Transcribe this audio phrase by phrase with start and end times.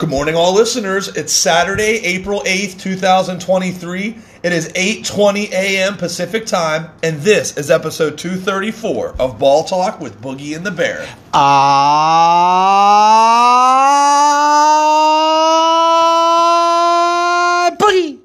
[0.00, 1.08] Good morning, all listeners.
[1.08, 4.16] It's Saturday, April 8th, 2023.
[4.42, 5.98] It is 8.20 a.m.
[5.98, 11.06] Pacific Time, and this is episode 234 of Ball Talk with Boogie and the Bear.
[11.34, 11.76] Ah,
[17.78, 18.20] boogie.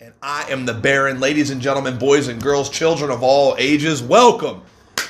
[0.00, 1.20] And I am the Baron.
[1.20, 4.62] Ladies and gentlemen, boys and girls, children of all ages, welcome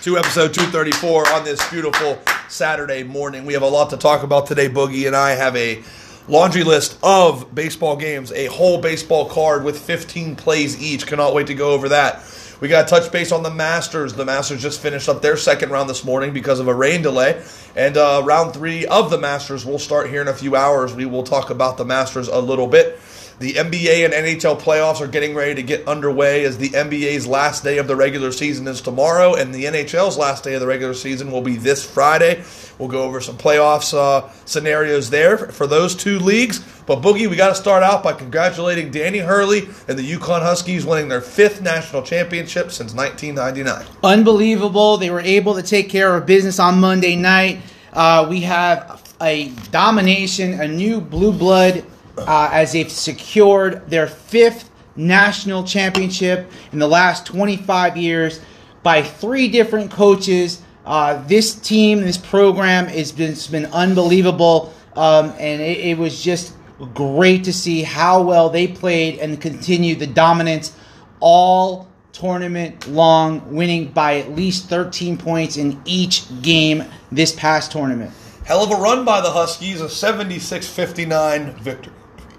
[0.02, 2.18] to episode 234 on this beautiful
[2.48, 3.46] Saturday morning.
[3.46, 4.68] We have a lot to talk about today.
[4.68, 5.82] Boogie and I have a
[6.28, 11.06] laundry list of baseball games, a whole baseball card with 15 plays each.
[11.06, 12.22] Cannot wait to go over that.
[12.60, 14.14] We got to touch base on the Masters.
[14.14, 17.42] The Masters just finished up their second round this morning because of a rain delay.
[17.76, 20.94] And uh, round three of the Masters will start here in a few hours.
[20.94, 23.00] We will talk about the Masters a little bit.
[23.40, 27.64] The NBA and NHL playoffs are getting ready to get underway as the NBA's last
[27.64, 30.94] day of the regular season is tomorrow, and the NHL's last day of the regular
[30.94, 32.44] season will be this Friday.
[32.78, 36.60] We'll go over some playoffs uh, scenarios there for those two leagues.
[36.86, 40.86] But Boogie, we got to start out by congratulating Danny Hurley and the UConn Huskies
[40.86, 43.86] winning their fifth national championship since 1999.
[44.04, 44.96] Unbelievable.
[44.96, 47.60] They were able to take care of business on Monday night.
[47.92, 51.84] Uh, we have a domination, a new blue blood,
[52.18, 58.40] uh, as they've secured their fifth national championship in the last 25 years
[58.82, 60.62] by three different coaches.
[60.84, 66.22] Uh, this team, this program, has been, it's been unbelievable, um, and it, it was
[66.22, 66.54] just
[66.92, 70.76] great to see how well they played and continued the dominance
[71.20, 78.12] all tournament long, winning by at least 13 points in each game this past tournament.
[78.44, 81.94] Hell of a run by the Huskies, a 76 59 victory.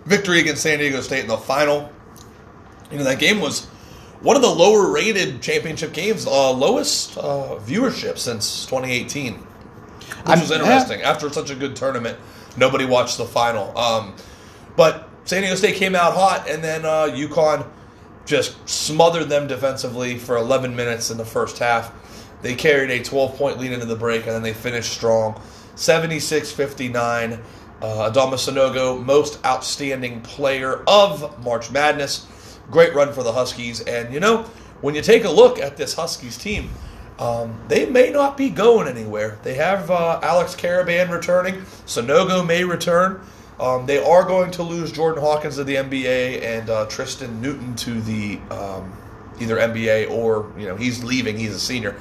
[0.06, 1.92] Victory against San Diego State in the final.
[2.92, 3.66] You know, that game was
[4.22, 9.34] one of the lower rated championship games, uh, lowest uh, viewership since 2018.
[9.36, 9.48] Which
[10.26, 11.02] I'm- was interesting.
[11.02, 12.18] After such a good tournament,
[12.58, 13.76] nobody watched the final.
[13.78, 14.16] Um,
[14.76, 17.66] but San Diego State came out hot, and then uh, UConn
[18.26, 21.92] just smothered them defensively for 11 minutes in the first half.
[22.42, 25.42] They carried a 12 point lead into the break, and then they finished strong
[25.76, 27.40] 76 59.
[27.86, 32.26] Uh, Adama most outstanding player of March Madness.
[32.72, 33.80] Great run for the Huskies.
[33.82, 34.42] And, you know,
[34.82, 36.72] when you take a look at this Huskies team,
[37.20, 39.38] um, they may not be going anywhere.
[39.44, 41.62] They have uh, Alex Karaban returning.
[41.86, 43.22] Sanogo may return.
[43.60, 47.76] Um, they are going to lose Jordan Hawkins to the NBA and uh, Tristan Newton
[47.76, 48.92] to the um,
[49.40, 51.38] either NBA or you know he's leaving.
[51.38, 51.96] He's a senior,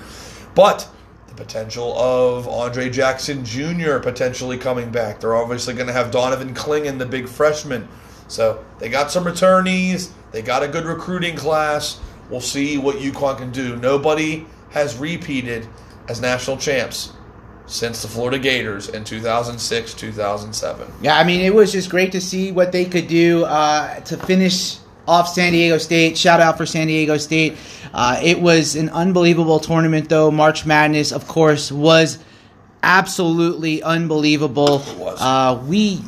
[0.54, 0.88] but
[1.34, 3.98] the potential of Andre Jackson Jr.
[3.98, 5.20] potentially coming back.
[5.20, 7.88] They're obviously going to have Donovan Clingan, the big freshman.
[8.28, 10.10] So they got some returnees.
[10.32, 12.00] They got a good recruiting class.
[12.30, 13.76] We'll see what UConn can do.
[13.76, 15.68] Nobody has repeated
[16.08, 17.12] as national champs
[17.66, 20.92] since the Florida Gators in 2006, 2007.
[21.00, 24.16] Yeah, I mean, it was just great to see what they could do uh, to
[24.16, 26.16] finish off San Diego State.
[26.16, 27.56] Shout out for San Diego State.
[27.92, 30.30] Uh, it was an unbelievable tournament, though.
[30.30, 32.18] March Madness, of course, was
[32.82, 34.82] absolutely unbelievable.
[34.86, 35.20] It was.
[35.20, 36.00] Uh, we,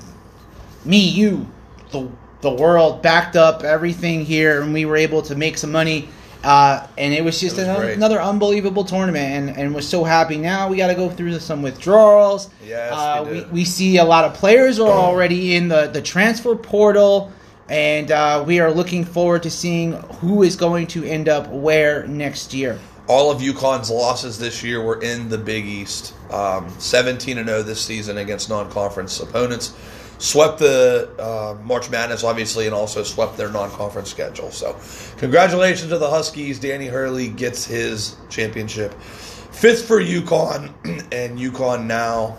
[0.85, 1.47] me, you,
[1.91, 2.09] the
[2.43, 6.09] the world backed up everything here, and we were able to make some money.
[6.45, 10.05] Uh, and it was just It was another, another unbelievable tournament, and, and was so
[10.05, 10.37] happy.
[10.37, 12.51] Now we got to go through some withdrawals.
[12.65, 16.01] Yes, uh, we we, we see a lot of players are already in the, the
[16.01, 17.33] transfer portal,
[17.69, 22.07] and uh, we are looking forward to seeing who is going to end up where
[22.07, 22.79] next year.
[23.09, 26.15] All of UConn's losses this year were in the Big East.
[26.31, 29.75] Um, 17 and 0 this season against non-conference opponents.
[30.19, 34.51] Swept the uh, March Madness, obviously, and also swept their non-conference schedule.
[34.51, 34.77] So,
[35.19, 36.59] congratulations to the Huskies.
[36.59, 38.95] Danny Hurley gets his championship.
[38.95, 40.73] Fifth for UConn,
[41.13, 42.39] and UConn now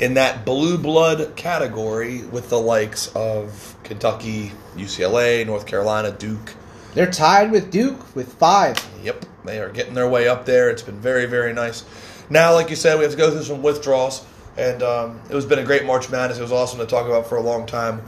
[0.00, 6.54] in that blue blood category with the likes of Kentucky, UCLA, North Carolina, Duke.
[6.94, 8.76] They're tied with Duke with five.
[9.02, 10.70] Yep, they are getting their way up there.
[10.70, 11.84] It's been very, very nice.
[12.30, 14.24] Now, like you said, we have to go through some withdrawals,
[14.56, 16.38] and um, it has been a great March Madness.
[16.38, 18.02] It was awesome to talk about for a long time.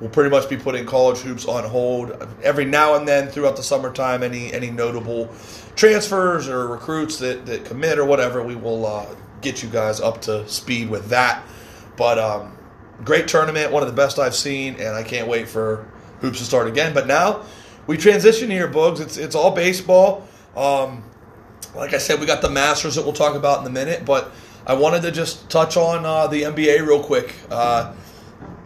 [0.00, 2.10] We'll pretty much be putting college hoops on hold
[2.42, 4.22] every now and then throughout the summertime.
[4.22, 5.30] Any any notable
[5.74, 9.06] transfers or recruits that, that commit or whatever, we will uh,
[9.46, 11.42] get you guys up to speed with that.
[11.96, 12.56] But um,
[13.04, 15.88] great tournament, one of the best I've seen, and I can't wait for
[16.20, 16.92] hoops to start again.
[16.92, 17.44] But now
[17.86, 19.00] we transition here, Bugs.
[19.00, 20.26] It's it's all baseball.
[20.56, 21.04] Um,
[21.74, 24.32] like I said, we got the Masters that we'll talk about in a minute, but
[24.66, 27.34] I wanted to just touch on uh, the NBA real quick.
[27.50, 27.94] Uh,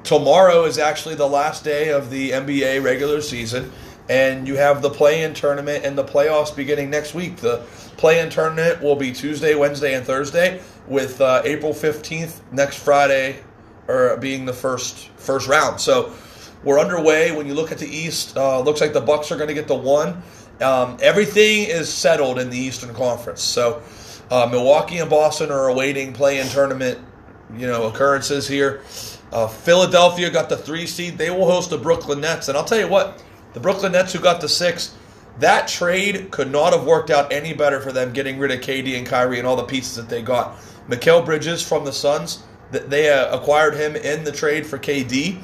[0.05, 3.73] tomorrow is actually the last day of the NBA regular season,
[4.09, 7.37] and you have the play-in tournament and the playoffs beginning next week.
[7.37, 7.59] The
[7.97, 13.41] play-in tournament will be Tuesday, Wednesday, and Thursday, with uh, April fifteenth next Friday
[13.88, 15.81] or being the first first round.
[15.81, 16.12] So
[16.65, 17.32] we're underway.
[17.32, 19.69] When you look at the East, uh, looks like the Bucks are going to get
[19.69, 20.23] the one.
[20.61, 23.43] Um, everything is settled in the Eastern Conference.
[23.43, 23.82] So
[24.31, 26.99] uh, Milwaukee and Boston are awaiting play-in tournament,
[27.56, 28.83] you know, occurrences here.
[29.33, 31.17] Uh, Philadelphia got the three seed.
[31.17, 33.23] They will host the Brooklyn Nets, and I'll tell you what,
[33.55, 34.94] the Brooklyn Nets who got the six,
[35.38, 38.99] that trade could not have worked out any better for them getting rid of KD
[38.99, 40.56] and Kyrie and all the pieces that they got.
[40.88, 45.38] Mikal Bridges from the Suns, they uh, acquired him in the trade for KD.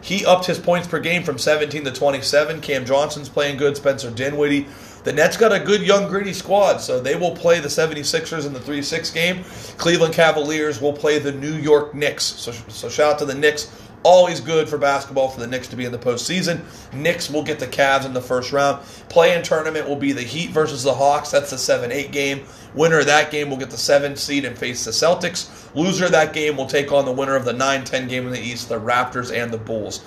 [0.00, 2.60] He upped his points per game from 17 to 27.
[2.60, 3.76] Cam Johnson's playing good.
[3.76, 4.66] Spencer Dinwiddie.
[5.04, 8.52] The Nets got a good young gritty squad, so they will play the 76ers in
[8.52, 9.44] the 3-6 game.
[9.76, 12.24] Cleveland Cavaliers will play the New York Knicks.
[12.24, 13.70] So, so shout out to the Knicks.
[14.08, 16.62] Always good for basketball for the Knicks to be in the postseason.
[16.94, 18.82] Knicks will get the Cavs in the first round.
[19.10, 21.30] Play-in tournament will be the Heat versus the Hawks.
[21.30, 22.46] That's the 7-8 game.
[22.74, 25.50] Winner of that game will get the 7 seed and face the Celtics.
[25.74, 28.40] Loser of that game will take on the winner of the 9-10 game in the
[28.40, 30.02] East, the Raptors and the Bulls.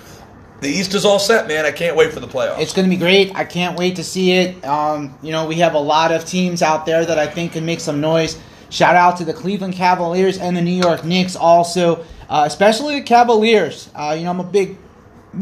[0.61, 1.67] The East is all set, man.
[1.67, 2.57] I can't wait for the playoffs.
[2.57, 3.35] It's going to be great.
[3.35, 4.65] I can't wait to see it.
[4.65, 7.67] Um, you know, we have a lot of teams out there that I think can
[7.67, 8.41] make some noise.
[8.71, 13.05] Shout out to the Cleveland Cavaliers and the New York Knicks also, uh, especially the
[13.05, 13.89] Cavaliers.
[13.93, 14.77] Uh, you know, I'm a big,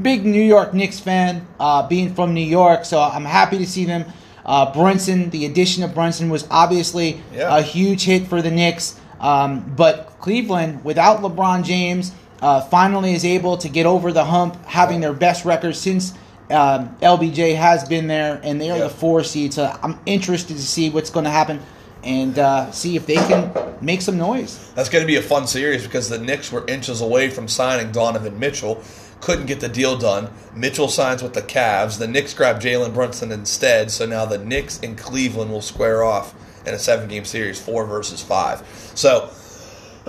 [0.01, 3.85] big New York Knicks fan, uh, being from New York, so I'm happy to see
[3.85, 4.05] them.
[4.45, 7.55] Uh, Brunson, the addition of Brunson was obviously Yeah.
[7.55, 8.99] a huge hit for the Knicks.
[9.21, 14.57] Um, but Cleveland, without LeBron James, uh, finally is able to get over the hump,
[14.65, 16.13] having their best record since
[16.49, 18.85] um, LBJ has been there, and they are Yeah.
[18.85, 19.53] the four seed.
[19.53, 21.59] So I'm interested to see what's going to happen
[22.03, 23.51] and uh, see if they can
[23.81, 24.71] make some noise.
[24.73, 27.91] That's going to be a fun series because the Knicks were inches away from signing
[27.91, 28.81] Donovan Mitchell.
[29.21, 30.29] Couldn't get the deal done.
[30.55, 31.99] Mitchell signs with the Cavs.
[31.99, 33.91] The Knicks grab Jalen Brunson instead.
[33.91, 36.33] So now the Knicks and Cleveland will square off
[36.65, 38.63] in a seven game series, four versus five.
[38.95, 39.29] So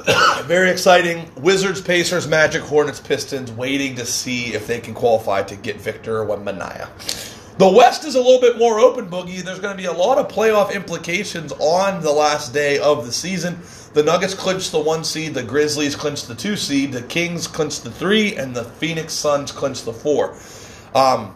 [0.45, 1.31] very exciting.
[1.37, 6.25] Wizards, Pacers, Magic, Hornets, Pistons waiting to see if they can qualify to get Victor
[6.25, 6.89] Wembanyama.
[7.61, 9.43] The West is a little bit more open, Boogie.
[9.43, 13.13] There's going to be a lot of playoff implications on the last day of the
[13.13, 13.59] season.
[13.93, 17.85] The Nuggets clinched the one seed, the Grizzlies clinched the two seed, the Kings clinched
[17.85, 20.39] the three, and the Phoenix Suns clinched the four.
[20.95, 21.35] Um,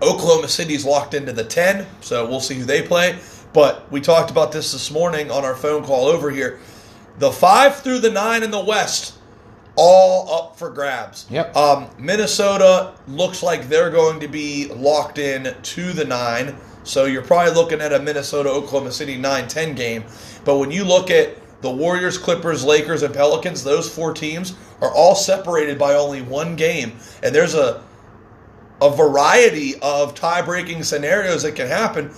[0.00, 3.18] Oklahoma City's locked into the 10, so we'll see who they play.
[3.52, 6.58] But we talked about this this morning on our phone call over here.
[7.18, 9.18] The 5 through the 9 in the West,
[9.76, 11.26] all up for grabs.
[11.30, 11.56] Yep.
[11.56, 16.56] Um, Minnesota looks like they're going to be locked in to the 9.
[16.84, 20.04] So you're probably looking at a Minnesota Oklahoma City 9 10 game.
[20.44, 24.90] But when you look at the Warriors, Clippers, Lakers, and Pelicans, those four teams are
[24.92, 26.98] all separated by only one game.
[27.22, 27.82] And there's a
[28.82, 32.10] a variety of tie-breaking scenarios that can happen.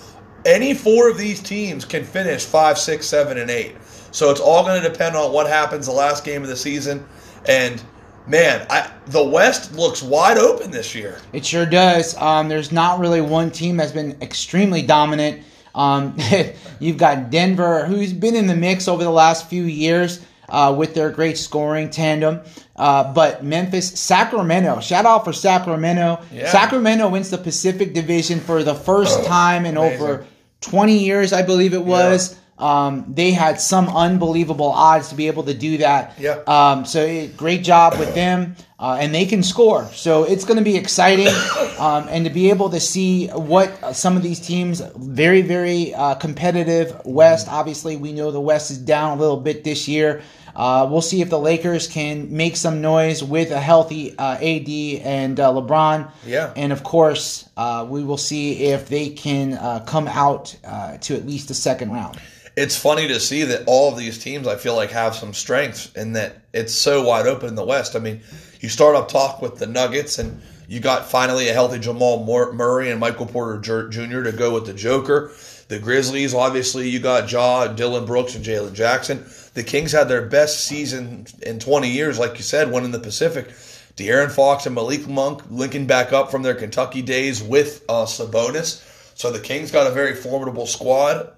[0.45, 3.75] Any four of these teams can finish five, six, seven, and eight.
[4.11, 7.07] So it's all going to depend on what happens the last game of the season.
[7.47, 7.81] And
[8.27, 11.19] man, I, the West looks wide open this year.
[11.33, 12.15] It sure does.
[12.17, 15.43] Um, there's not really one team that's been extremely dominant.
[15.73, 16.17] Um,
[16.79, 20.93] you've got Denver, who's been in the mix over the last few years uh, with
[20.93, 22.41] their great scoring tandem.
[22.75, 26.21] Uh, but Memphis, Sacramento, shout out for Sacramento.
[26.31, 26.49] Yeah.
[26.49, 30.01] Sacramento wins the Pacific Division for the first time in amazing.
[30.01, 30.27] over
[30.61, 32.37] 20 years, I believe it was.
[32.59, 36.17] Um, they had some unbelievable odds to be able to do that.
[36.19, 36.41] Yeah.
[36.47, 39.85] Um, so it, great job with them, uh, and they can score.
[39.93, 41.27] So it's going to be exciting,
[41.79, 46.15] um, and to be able to see what some of these teams very very uh,
[46.15, 46.99] competitive.
[47.05, 50.23] West, obviously, we know the West is down a little bit this year.
[50.57, 54.67] Uh, we'll see if the Lakers can make some noise with a healthy uh, AD
[55.05, 56.09] and uh, LeBron.
[56.25, 56.51] Yeah.
[56.55, 61.15] And of course, uh, we will see if they can uh, come out uh, to
[61.15, 62.19] at least the second round.
[62.57, 65.93] It's funny to see that all of these teams, I feel like, have some strengths
[65.95, 67.95] and that it's so wide open in the West.
[67.95, 68.21] I mean,
[68.59, 72.89] you start up talk with the Nuggets, and you got finally a healthy Jamal Murray
[72.89, 74.23] and Michael Porter Jr.
[74.23, 75.31] To go with the Joker.
[75.67, 79.23] The Grizzlies, obviously, you got Ja, Dillon Brooks, and Jalen Jackson.
[79.53, 83.49] The Kings had their best season in 20 years, like you said, winning the Pacific.
[83.97, 88.83] De'Aaron Fox and Malik Monk linking back up from their Kentucky days with uh, Sabonis.
[89.13, 91.33] So the Kings got a very formidable squad.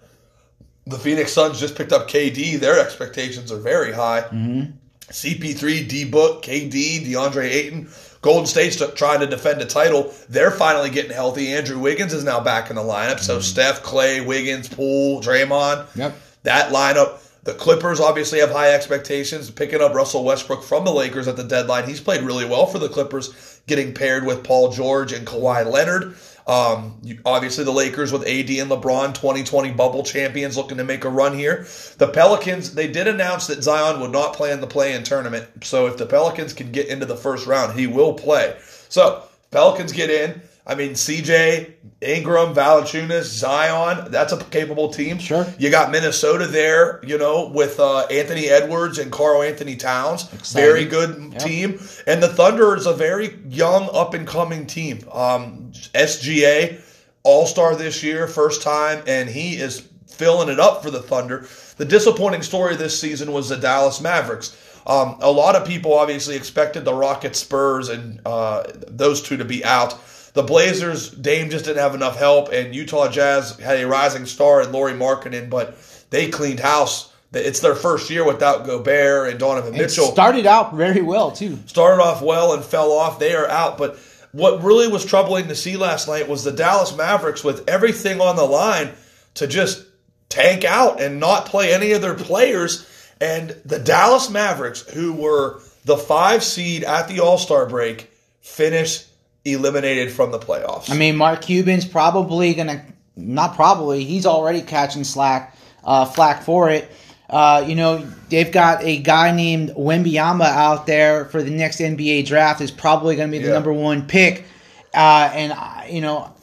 [0.89, 2.59] The Phoenix Suns just picked up KD.
[2.59, 4.21] Their expectations are very high.
[4.21, 4.71] Mm-hmm.
[5.01, 7.89] CP3, D Book, KD, DeAndre Ayton.
[8.21, 10.13] Golden State's trying to defend a title.
[10.27, 11.53] They're finally getting healthy.
[11.53, 13.19] Andrew Wiggins is now back in the lineup.
[13.19, 15.95] So Steph, Clay, Wiggins, Poole, Draymond.
[15.95, 16.15] Yep.
[16.43, 17.25] That lineup.
[17.43, 19.49] The Clippers obviously have high expectations.
[19.49, 22.79] Picking up Russell Westbrook from the Lakers at the deadline, he's played really well for
[22.79, 26.15] the Clippers, getting paired with Paul George and Kawhi Leonard.
[26.49, 31.05] Um, you, obviously, the Lakers with AD and LeBron, 2020 bubble champions, looking to make
[31.05, 31.67] a run here.
[31.99, 35.47] The Pelicans, they did announce that Zion would not play in the play in tournament.
[35.63, 38.57] So if the Pelicans can get into the first round, he will play.
[38.89, 40.41] So Pelicans get in.
[40.67, 45.17] I mean, CJ, Ingram, Valanciunas, Zion, that's a capable team.
[45.17, 45.47] Sure.
[45.57, 50.31] You got Minnesota there, you know, with uh, Anthony Edwards and Karl Anthony Towns.
[50.31, 50.69] Exciting.
[50.69, 51.41] Very good Yep.
[51.41, 51.79] team.
[52.05, 54.99] And the Thunder is a very young, up and coming team.
[55.11, 56.79] Um, SGA,
[57.23, 61.47] All Star this year, first time, and he is filling it up for the Thunder.
[61.77, 64.55] The disappointing story this season was the Dallas Mavericks.
[64.89, 69.45] Um, a lot of people obviously expected the Rockets, Spurs, and uh, those two to
[69.45, 69.97] be out.
[70.33, 74.61] The Blazers, Dame just didn't have enough help, and Utah Jazz had a rising star
[74.61, 75.77] in Lauri Markkanen, but
[76.09, 77.13] they cleaned house.
[77.31, 81.59] It's their first year without Gobert and Donovan It Mitchell started out very well too.
[81.67, 83.19] started off well and fell off.
[83.19, 83.77] They are out.
[83.77, 83.99] But
[84.31, 88.35] what really was troubling to see last night was the Dallas Mavericks with everything on
[88.35, 88.89] the line
[89.35, 89.85] to just
[90.29, 92.87] tank out and not play any of their players.
[93.21, 98.09] And the Dallas Mavericks, who were the five seed at the All Star break,
[98.41, 99.05] finished
[99.45, 100.89] eliminated from the playoffs.
[100.89, 102.83] I mean, Mark Cuban's probably gonna
[103.15, 104.03] not probably.
[104.05, 106.89] He's already catching slack, uh, flack for it.
[107.29, 107.97] Uh, you know,
[108.29, 112.59] they've got a guy named Wembanyama out there for the next NBA draft.
[112.61, 113.53] Is probably going to be the Yeah.
[113.53, 114.45] number one pick.
[114.93, 116.33] Uh, and uh, you know,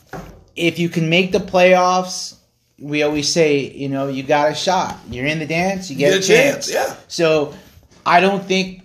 [0.54, 2.35] if you can make the playoffs,
[2.78, 4.98] we always say, you know, you got a shot.
[5.10, 6.70] You're in the dance, you get, Get a chance.
[6.72, 6.94] yeah.
[7.08, 7.54] So
[8.04, 8.82] I don't think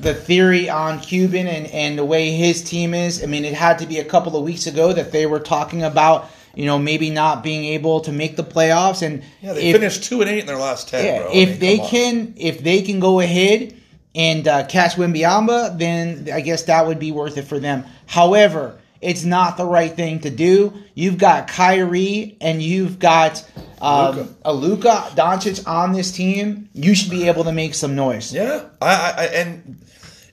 [0.00, 3.22] the theory on Cuban and, and the way his team is.
[3.22, 5.82] I mean, it had to be a couple of weeks ago that they were talking
[5.82, 9.02] about, you know, maybe not being able to make the playoffs.
[9.02, 11.04] And Yeah, they if, finished two and eight in their last ten.
[11.04, 11.30] yeah, bro.
[11.30, 11.88] I if mean, they on.
[11.88, 13.74] can, if they can go ahead
[14.14, 17.84] and uh, catch Wimbiamba, then I guess that would be worth it for them.
[18.06, 20.72] However, it's not the right thing to do.
[20.94, 23.48] You've got Kyrie and you've got
[23.80, 24.34] um, Luka.
[24.44, 26.68] a Luka Doncic on this team.
[26.74, 28.32] You should be able to make some noise.
[28.32, 29.80] Yeah, I, I, I and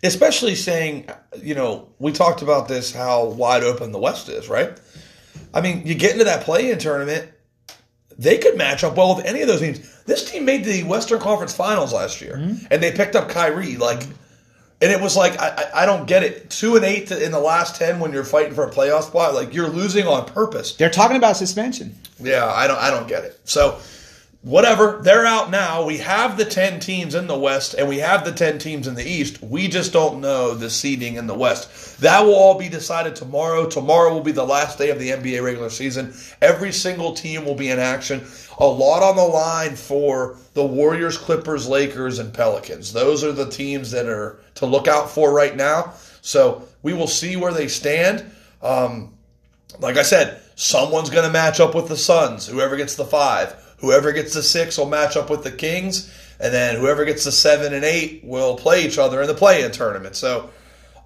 [0.04, 1.10] especially saying,
[1.42, 4.80] you know, we talked about this how wide open the West is, right?
[5.54, 7.32] I mean, you get into that play-in tournament,
[8.18, 10.04] they could match up well with any of those teams.
[10.04, 14.04] This team made the Western Conference Finals last year, and they picked up Kyrie, like,
[14.82, 16.50] and it was like I, I, don't get it.
[16.50, 19.54] Two and eight in the last ten when you're fighting for a playoff spot, like
[19.54, 20.76] you're losing on purpose.
[20.76, 21.96] They're talking about suspension.
[22.20, 23.40] Yeah, I don't I don't get it.
[23.46, 23.80] So
[24.46, 25.84] whatever, they're out now.
[25.84, 28.94] We have the 10 teams in the West and we have the 10 teams in
[28.94, 29.42] the East.
[29.42, 32.00] We just don't know the seeding in the West.
[32.02, 33.68] That will all be decided tomorrow.
[33.68, 36.14] Tomorrow will be the last day of the NBA regular season.
[36.44, 38.24] Every single team will be in action.
[38.60, 42.94] A lot on the line for the Warriors, Clippers, Lakers, and Pelicans.
[42.94, 45.96] Those are the teams that are to look out for right now.
[46.22, 48.24] So we will see where they stand.
[48.62, 49.16] Um,
[49.80, 52.46] like I said, someone's going to match up with the Suns.
[52.46, 56.54] Whoever gets the five, whoever gets the six will match up with the Kings, and
[56.54, 60.16] then whoever gets the seven and eight will play each other in the play-in tournament.
[60.16, 60.50] So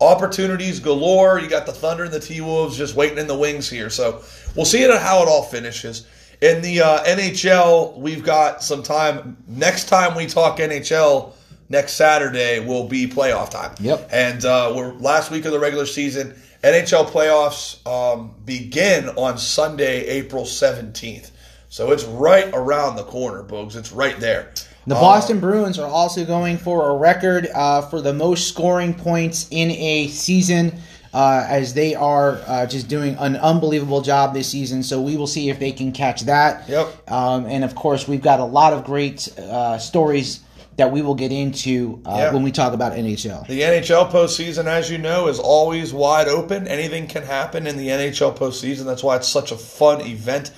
[0.02, 1.40] opportunities galore.
[1.40, 3.90] You got the Thunder and the T Wolves just waiting in the wings here.
[3.90, 4.24] So
[4.56, 6.08] we'll see it how it all finishes.
[6.42, 9.38] In the uh, NHL, we've got some time.
[9.48, 11.34] Next time we talk NHL,
[11.68, 13.76] next Saturday will be playoff time.
[13.80, 14.10] Yep.
[14.12, 16.36] And uh, we're last week of the regular season.
[16.64, 21.32] NHL playoffs um, begin on Sunday, April 17th.
[21.70, 23.76] So it's right around the corner, Boogs.
[23.76, 24.52] It's right there.
[24.88, 29.48] The Boston Bruins are also going for a record uh, for the most scoring points
[29.52, 30.74] in a season,
[31.14, 34.82] uh, as they are uh, just doing an unbelievable job this season.
[34.82, 36.68] So we will see if they can catch that.
[36.68, 37.12] Yep.
[37.12, 40.40] Um, and of course, we've got a lot of great uh, stories
[40.78, 42.34] that we will get into uh, Yeah.
[42.34, 43.46] when we talk about NHL.
[43.48, 46.68] The NHL postseason, as you know, is always wide open.
[46.68, 48.86] Anything can happen in the NHL postseason.
[48.86, 50.52] That's why it's such a fun event.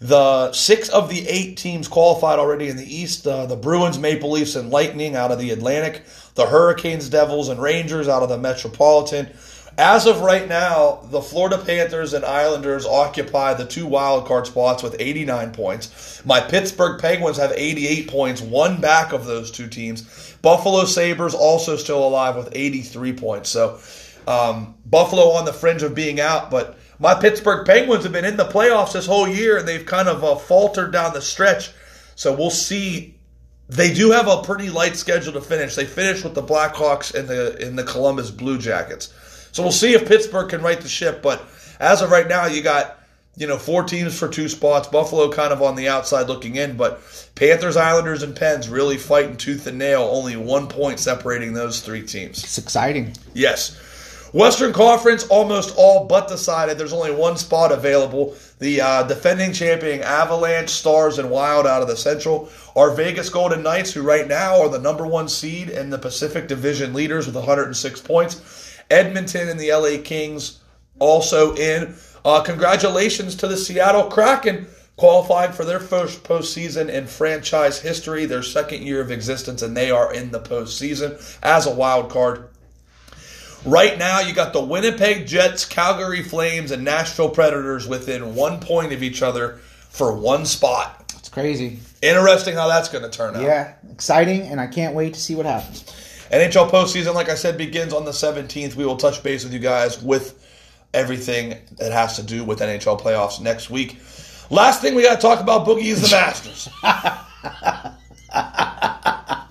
[0.00, 4.30] The six of the eight teams qualified already in the East uh, the Bruins, Maple
[4.30, 6.02] Leafs, and Lightning out of the Atlantic,
[6.34, 9.28] the Hurricanes, Devils, and Rangers out of the Metropolitan.
[9.78, 14.82] As of right now, the Florida Panthers and Islanders occupy the two wild card spots
[14.82, 16.22] with 89 points.
[16.24, 20.34] My Pittsburgh Penguins have 88 points, one back of those two teams.
[20.40, 23.50] Buffalo Sabres also still alive with 83 points.
[23.50, 23.78] So
[24.26, 28.36] um, Buffalo on the fringe of being out, but my Pittsburgh Penguins have been in
[28.36, 31.70] the playoffs this whole year and they've kind of uh, faltered down the stretch.
[32.14, 33.14] So we'll see
[33.68, 35.74] they do have a pretty light schedule to finish.
[35.74, 39.12] They finish with the Blackhawks and the in the Columbus Blue Jackets.
[39.52, 41.22] So we'll see if Pittsburgh can right the ship.
[41.22, 41.42] But
[41.80, 42.96] as of right now, you got
[43.36, 44.88] you know, four teams for two spots.
[44.88, 47.02] Buffalo kind of on the outside looking in, but
[47.34, 50.08] Panthers, Islanders, and Pens really fighting tooth and nail.
[50.10, 52.42] Only one point separating those three teams.
[52.42, 53.12] It's exciting.
[53.34, 53.78] Yes.
[54.32, 56.78] Western Conference almost all but decided.
[56.78, 58.34] There's only one spot available.
[58.58, 62.48] The uh, defending champion Avalanche, Stars, and Wild out of the Central.
[62.74, 66.48] Our Vegas Golden Knights, who right now are the number one seed and the Pacific
[66.48, 68.74] Division leaders with 106 points.
[68.90, 70.60] Edmonton and the LA Kings
[70.98, 71.94] also in.
[72.24, 74.66] Uh, congratulations to the Seattle Kraken
[74.96, 79.90] qualifying for their first postseason in franchise history, their second year of existence, and they
[79.90, 82.48] are in the postseason as a wild card.
[83.66, 88.92] Right now, you got the Winnipeg Jets, Calgary Flames, and Nashville Predators within one point
[88.92, 89.58] of each other
[89.88, 91.12] for one spot.
[91.18, 91.80] It's crazy.
[92.00, 93.42] Interesting how that's going to turn out.
[93.42, 95.82] Yeah, exciting, and I can't wait to see what happens.
[96.30, 98.76] NHL postseason, like I said, begins on the 17th.
[98.76, 100.46] We will touch base with you guys with
[100.94, 103.98] everything that has to do with NHL playoffs next week.
[104.48, 106.68] Last thing we got to talk about, Boogie, is the Masters.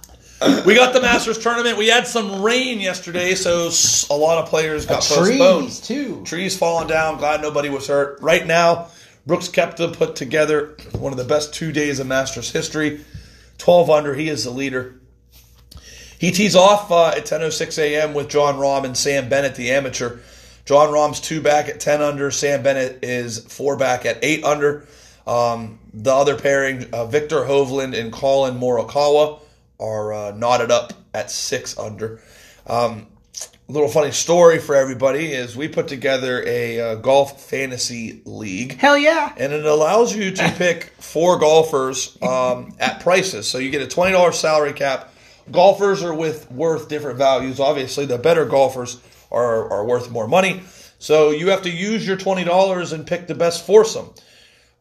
[0.66, 1.78] we got the Masters tournament.
[1.78, 3.70] We had some rain yesterday, so
[4.14, 5.68] a lot of players got postponed.
[5.68, 6.24] Trees too.
[6.24, 7.18] Trees falling down.
[7.18, 8.22] Glad nobody was hurt.
[8.22, 8.88] Right now,
[9.26, 13.04] Brooks Koepka put together one of the best two days of Masters history.
[13.58, 14.14] 12 under.
[14.14, 14.96] He is the leader.
[16.20, 18.14] He tees off uh, at 10.06 a.m.
[18.14, 20.20] with Jon Rahm and Sam Bennett, the amateur.
[20.66, 22.32] Jon Rahm's two back at 10 under.
[22.32, 24.88] Sam Bennett is four back at 8 under.
[25.28, 29.40] Um, the other pairing, uh, Viktor Hovland and Collin Morikawa,
[29.80, 32.22] are uh, knotted up at 6 under.
[32.68, 33.08] Um,
[33.68, 38.78] a little funny story for everybody is we put together a uh, golf fantasy league
[38.80, 39.34] Hell yeah.
[39.38, 43.48] and it allows you to pick four golfers um, at prices.
[43.48, 45.12] So you get a twenty dollars salary cap.
[45.52, 47.60] Golfers are with worth different values.
[47.60, 49.00] Obviously, the better golfers
[49.32, 50.62] are are worth more money.
[51.00, 54.14] So you have to use your twenty dollars and pick the best foursome.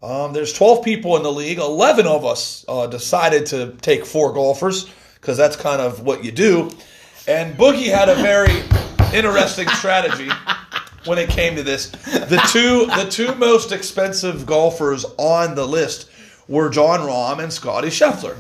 [0.04, 1.56] Um, there's 12 people in the league.
[1.56, 4.84] 11 of us uh, decided to take four golfers
[5.14, 6.70] because that's kind of what you do.
[7.26, 8.52] And Boogie had a very
[9.16, 10.28] interesting strategy
[11.06, 11.88] when it came to this.
[11.88, 16.11] The two the two most expensive golfers on the list
[16.49, 18.37] were Jon Rahm and Scotty Scheffler.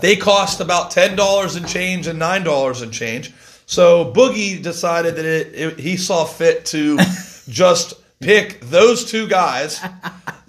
[0.00, 3.34] They cost about ten dollars and change and nine dollars and change.
[3.66, 6.96] So Boogie decided that it, it, he saw fit to
[7.50, 9.80] just pick those two guys,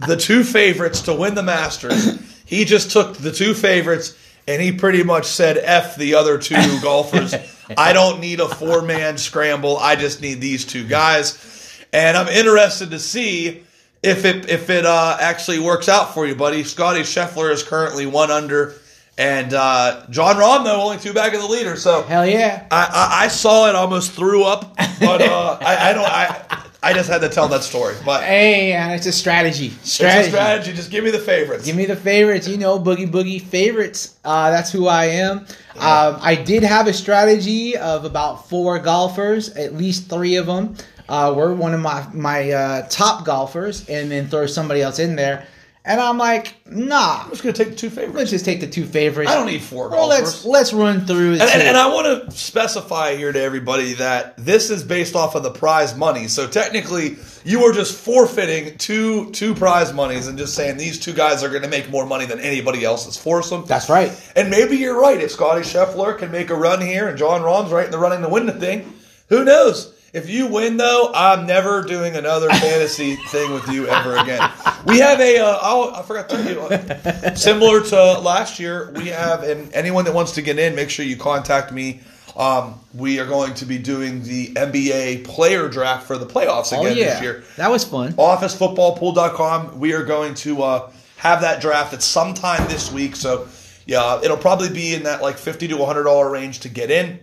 [0.07, 2.19] the two favorites to win the Masters.
[2.45, 6.55] He just took the two favorites and he pretty much said F the other two
[6.81, 7.35] golfers.
[7.77, 9.77] I don't need a four man scramble.
[9.77, 11.83] I just need these two guys.
[11.93, 13.63] And I'm interested to see
[14.01, 16.63] if it if it uh, actually works out for you, buddy.
[16.63, 18.73] Scotty Scheffler is currently one under,
[19.17, 21.75] and uh, Jon Rahm though only two back of the leader.
[21.75, 22.65] So Hell yeah.
[22.71, 26.05] I, I, I saw it, almost threw up, but uh, I, I don't.
[26.07, 27.95] I I just had to tell that story.
[28.05, 29.67] But Hey, and it's a strategy.
[29.81, 30.27] it's Strategy.
[30.29, 30.73] a strategy.
[30.73, 31.65] Just give me the favorites.
[31.65, 32.47] Give me the favorites.
[32.47, 34.15] You know, Boogie Boogie favorites.
[34.23, 35.39] Uh, that's who I am.
[35.77, 40.75] Um, I did have a strategy of about four golfers, at least three of them
[41.09, 45.15] uh, were one of my my uh, top golfers, and then throw somebody else in
[45.15, 45.47] there.
[45.89, 48.15] And I'm like, nah, I'm just gonna take the two favorites.
[48.15, 49.31] let's just take the two favorites.
[49.31, 50.45] I don't need four Well, golfers.
[50.45, 51.33] let's let's run through.
[51.33, 55.33] And, and, and I want to specify here to everybody that this is based off
[55.33, 56.27] of the prize money.
[56.27, 61.13] So technically, you are just forfeiting two two prize monies and just saying these two
[61.13, 63.63] guys are going to make more money than anybody else else's foursome.
[63.65, 64.11] that's right.
[64.35, 65.19] And maybe you're right.
[65.19, 68.21] If Scotty Scheffler can make a run here and Jon Rahm's right in the running
[68.21, 68.93] to win the thing,
[69.29, 69.93] who knows?
[70.11, 74.49] If you win, though, I'm never doing another fantasy thing with you ever again.
[74.85, 78.91] We have a, uh, oh, I forgot to tell you, uh, similar to last year,
[78.95, 82.01] we have, and anyone that wants to get in, make sure you contact me.
[82.35, 86.81] Um, we are going to be doing the NBA player draft for the playoffs Oh
[86.81, 88.13] again yeah, this year that was fun.
[88.13, 89.79] officefootballpool.com.
[89.79, 93.15] We are going to uh, have that draft at some time this week.
[93.15, 93.47] So,
[93.85, 96.89] yeah, it'll probably be in that like fifty to one hundred dollar range to get
[96.91, 97.19] in.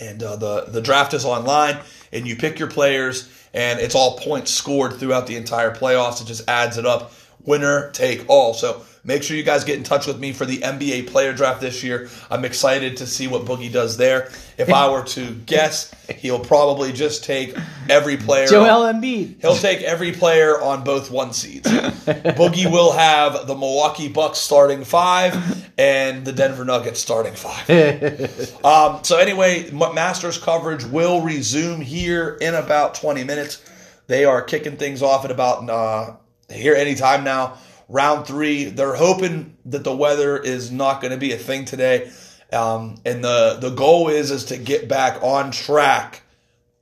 [0.00, 1.78] And uh, the the draft is online,
[2.12, 6.20] and you pick your players, and it's all points scored throughout the entire playoffs.
[6.20, 7.12] It just adds it up,
[7.44, 8.54] winner take all.
[8.54, 11.60] So make sure you guys get in touch with me for the NBA player draft
[11.60, 12.08] this year.
[12.30, 14.30] I'm excited to see what Boogie does there.
[14.58, 17.56] If I were to guess, he'll probably just take
[17.88, 18.46] every player.
[18.46, 19.40] Joel Embiid.
[19.40, 21.70] He'll take every player on both one seeds.
[21.70, 27.68] Boogie will have the Milwaukee Bucks starting five and the Denver Nuggets starting five.
[28.64, 33.62] um, so anyway, Masters coverage will resume here in about 20 minutes.
[34.06, 36.16] They are kicking things off at about uh,
[36.50, 37.58] here anytime now.
[37.88, 38.64] Round three.
[38.66, 42.10] They're hoping that the weather is not going to be a thing today.
[42.52, 46.22] Um, and the, the goal is is to get back on track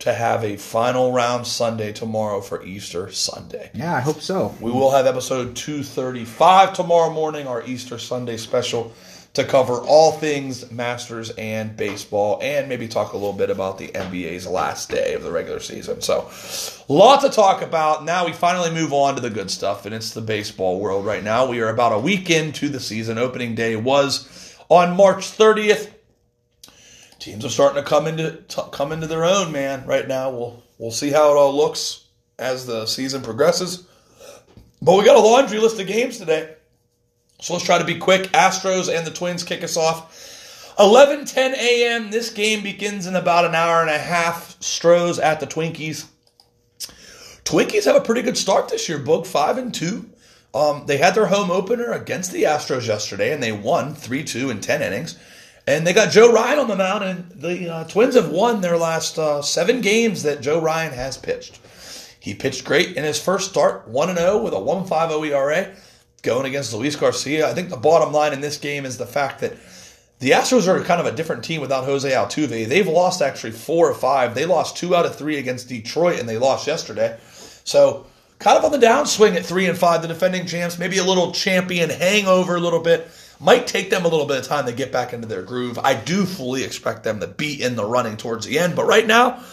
[0.01, 3.71] to have a final round Sunday tomorrow for Easter Sunday.
[3.75, 4.55] Yeah, I hope so.
[4.61, 8.93] We will have episode 235 tomorrow morning, our Easter Sunday special,
[9.39, 13.89] to cover all things Masters and baseball, and maybe talk a little bit about the
[13.89, 16.01] NBA's last day of the regular season.
[16.03, 16.31] So,
[16.89, 18.05] a lot to talk about.
[18.05, 21.23] Now we finally move on to the good stuff, and it's the baseball world right
[21.23, 21.47] now.
[21.47, 23.17] We are about a week into the season.
[23.17, 25.93] Opening day was on March 30th
[27.19, 29.87] teams are starting to come into come into their own, man.
[29.87, 32.07] Right now, we'll we'll see how it all looks
[32.39, 33.87] as the season progresses.
[34.81, 36.55] But we got a laundry list of games today,
[37.41, 38.25] so let's try to be quick.
[38.33, 40.75] Astros and the Twins kick us off.
[40.79, 42.11] 11:10 a.m.
[42.11, 44.57] This game begins in about an hour and a half.
[44.61, 46.07] Stros at the Twinkies.
[47.45, 48.99] Twinkies have a pretty good start this year.
[48.99, 50.11] Book five and two.
[50.55, 54.51] Um, they had their home opener against the Astros yesterday, and they won three two
[54.51, 55.19] in ten innings.
[55.67, 58.79] And they got Joe Ryan on the mound, and the uh, Twins have won their
[58.79, 61.61] last uh, seven games that Joe Ryan has pitched.
[62.19, 65.75] He pitched great in his first start, 1 0 with a 1.50 ERA,
[66.23, 67.49] going against Luis Garcia.
[67.49, 69.55] I think the bottom line in this game is the fact that
[70.21, 72.67] the Astros are kind of a different team without Jose Altuve.
[72.67, 74.35] They've lost actually four or five.
[74.35, 77.17] They lost two out of three against Detroit, and they lost yesterday.
[77.63, 78.07] So,
[78.41, 80.79] kind of on the downswing at three and five, the defending champs.
[80.79, 83.09] Maybe a little champion hangover a little bit.
[83.39, 85.79] Might take them a little bit of time to get back into their groove.
[85.79, 89.07] I do fully expect them to be in the running towards the end, but right
[89.07, 89.45] now,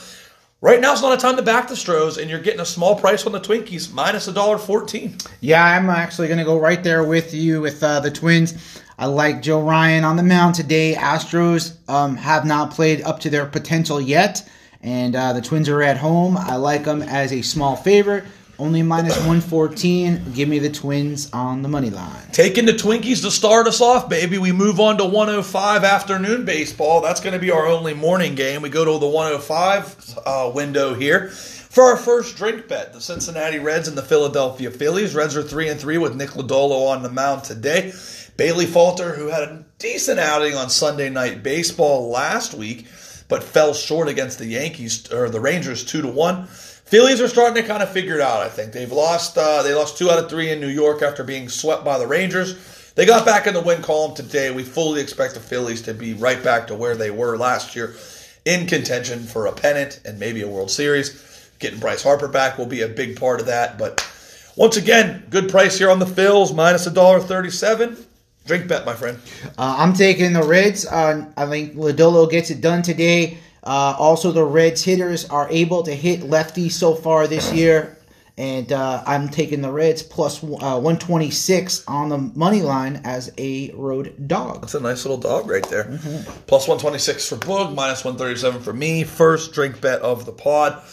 [0.65, 2.95] right now is not a time to back the Stros, and you're getting a small
[2.95, 5.15] price on the Twinkies, minus a dollar fourteen.
[5.39, 8.81] Yeah, I'm actually going to go right there with you with uh, the Twins.
[8.97, 10.95] I like Joe Ryan on the mound today.
[10.95, 14.49] Astros um, have not played up to their potential yet,
[14.81, 16.35] and uh, the Twins are at home.
[16.35, 18.23] I like them as a small favorite.
[18.57, 20.31] Only minus 114.
[20.33, 22.27] Give me the Twins on the money line.
[22.31, 24.37] Taking the Twinkies to start us off, baby.
[24.37, 27.01] We move on to 105 afternoon baseball.
[27.01, 28.61] That's going to be our only morning game.
[28.61, 31.29] We go to the 105 uh, window here.
[31.29, 35.13] For our first drink bet, the Cincinnati Reds and the Philadelphia Phillies.
[35.13, 37.91] Reds are 3 and 3 with Nick Lodolo on the mound today.
[38.37, 42.87] Bailey Falter, who had a decent outing on Sunday night baseball last week,
[43.27, 46.47] but fell short against the Yankees or the Rangers 2 to 1.
[46.85, 48.41] Phillies are starting to kind of figure it out.
[48.41, 49.37] I think they've lost.
[49.37, 52.05] Uh, they lost two out of three in New York after being swept by the
[52.07, 52.55] Rangers.
[52.93, 54.51] They got back in the win column today.
[54.51, 57.95] We fully expect the Phillies to be right back to where they were last year,
[58.45, 61.49] in contention for a pennant and maybe a World Series.
[61.57, 63.77] Getting Bryce Harper back will be a big part of that.
[63.79, 64.07] But
[64.55, 67.97] once again, good price here on the Phils, minus a dollar thirty-seven.
[68.45, 69.19] Drink bet, my friend.
[69.57, 70.85] Uh, I'm taking the Reds.
[70.85, 73.39] Uh, I think Lodolo gets it done today.
[73.65, 77.97] Uh, also, the Reds hitters are able to hit lefties so far this year,
[78.37, 83.71] and uh, I'm taking the Reds plus, uh, 126 on the money line as a
[83.71, 84.61] road dog.
[84.61, 85.85] That's a nice little dog right there.
[86.45, 89.03] Plus 126 for Boog, minus 137 for me.
[89.03, 90.83] First drink bet of the pod.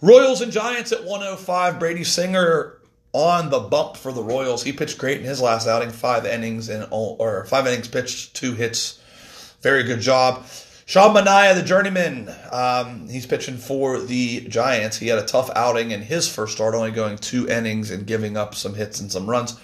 [0.00, 1.78] Royals and Giants at 105.
[1.78, 2.78] Brady Singer
[3.12, 4.62] on the bump for the Royals.
[4.62, 8.54] He pitched great in his last outing, five innings and or five innings pitched, two
[8.54, 9.00] hits.
[9.62, 10.44] Very good job.
[10.86, 14.98] Sean Manaea, the journeyman, um, he's pitching for the Giants.
[14.98, 18.36] He had a tough outing in his first start, only going two innings and giving
[18.36, 19.54] up some hits and some runs.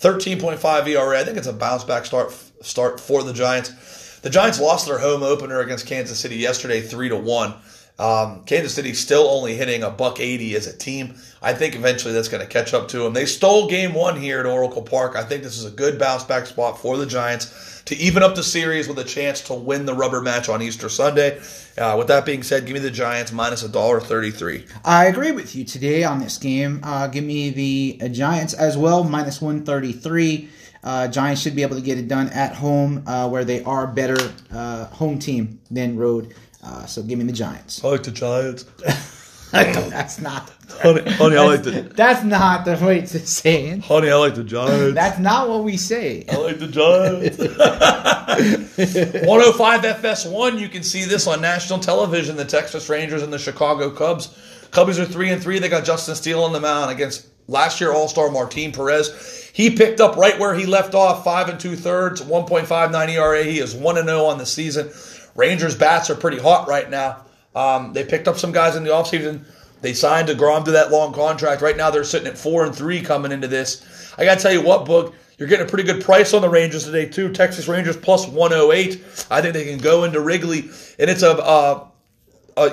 [0.00, 1.20] 13.5 ERA.
[1.20, 4.18] I think it's a bounce back start start for the Giants.
[4.22, 7.54] The Giants lost their home opener against Kansas City yesterday, three to one.
[8.00, 11.16] Um, Kansas City still only hitting a buck 80 as a team.
[11.42, 13.12] I think eventually that's going to catch up to them.
[13.12, 15.16] They stole game one here at Oracle Park.
[15.16, 18.34] I think this is a good bounce back spot for the Giants to even up
[18.34, 21.40] the series with a chance to win the rubber match on Easter Sunday.
[21.76, 24.64] Uh, with that being said, give me the Giants minus a dollar thirty-three.
[24.84, 26.80] I agree with you today on this game.
[26.82, 30.48] Uh, give me the uh, Giants as well, minus 133.
[30.82, 33.86] Uh, Giants should be able to get it done at home, uh, where they are
[33.86, 34.16] better
[34.50, 36.34] uh, home team than road.
[36.62, 37.82] Uh, so give me the Giants.
[37.84, 38.64] I like the Giants.
[39.50, 40.50] that's not.
[40.80, 43.80] Honey, honey, I like the That's not the way to say it.
[43.80, 44.94] honey, I like the Giants.
[44.94, 46.24] That's not what we say.
[46.30, 47.36] I like the Giants.
[49.26, 52.36] 105 FS1, you can see this on national television.
[52.36, 54.28] The Texas Rangers and the Chicago Cubs.
[54.70, 55.58] Cubbies are 3 and 3.
[55.58, 59.50] They got Justin Steele on the mound against last year All Star Martin Perez.
[59.52, 63.42] He picked up right where he left off, 5 and 2 thirds, 1.59 ERA.
[63.42, 64.90] He is 1 and 0 on the season.
[65.34, 67.24] Rangers bats are pretty hot right now.
[67.54, 69.44] Um, they picked up some guys in the offseason.
[69.80, 71.62] They signed DeGrom to that long contract.
[71.62, 74.14] Right now they're sitting at 4 and 3 coming into this.
[74.18, 76.50] I got to tell you what, Boog, you're getting a pretty good price on the
[76.50, 77.32] Rangers today, too.
[77.32, 79.02] Texas Rangers plus 108.
[79.30, 81.90] I think they can go into Wrigley, and it's a, a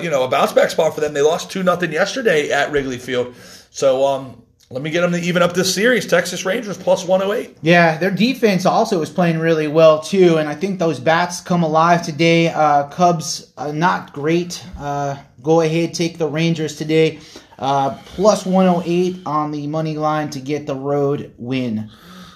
[0.02, 1.14] you know a bounce back spot for them.
[1.14, 3.34] They lost two nothing yesterday at Wrigley Field,
[3.70, 6.06] so um, Let me get them to even up this series.
[6.06, 7.56] Texas Rangers plus 108.
[7.62, 11.62] Yeah, their defense also is playing really well too, and I think those bats come
[11.62, 12.48] alive today.
[12.48, 14.62] Uh, Cubs uh, not great.
[14.78, 17.18] Uh, go ahead, take the Rangers today.
[17.58, 21.90] Uh, plus 108 on the money line to get the road win.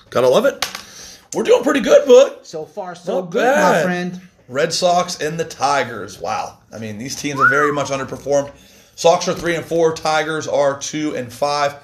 [0.09, 0.66] Gotta love it.
[1.35, 2.47] We're doing pretty good, bud.
[2.47, 3.73] So far, so Not good, bad.
[3.73, 4.21] my friend.
[4.49, 6.18] Red Sox and the Tigers.
[6.18, 6.59] Wow.
[6.73, 8.51] I mean, these teams are very much underperformed.
[8.97, 9.92] Sox are three and four.
[9.95, 11.75] Tigers are two and five.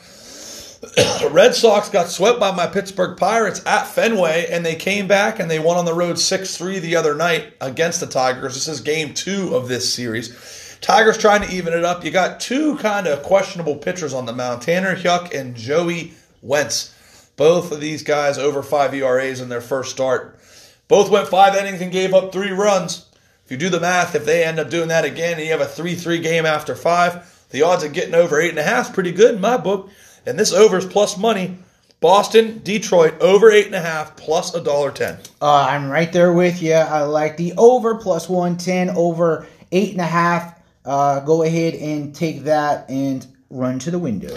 [1.31, 5.51] Red Sox got swept by my Pittsburgh Pirates at Fenway, and they came back and
[5.51, 8.55] they won on the road 6 3 the other night against the Tigers.
[8.55, 10.79] This is game two of this series.
[10.81, 12.05] Tigers trying to even it up.
[12.05, 16.13] You got two kind of questionable pitchers on the mound Tanner Houck and Joey
[16.43, 16.95] Wentz.
[17.37, 20.39] Both of these guys over five ERAs in their first start.
[20.87, 23.07] Both went five innings and gave up three runs.
[23.45, 25.61] If you do the math, if they end up doing that again and you have
[25.61, 29.35] a 3 3 game after five, the odds of getting over 8.5 is pretty good
[29.35, 29.91] in my book.
[30.29, 31.57] And this over is plus money.
[32.01, 35.31] Boston, Detroit, over 8.5 plus $1.10.
[35.41, 36.75] Uh, I'm right there with you.
[36.75, 40.55] I like the over plus 110, over 8.5.
[40.85, 44.37] Uh, go ahead and take that and run to the window.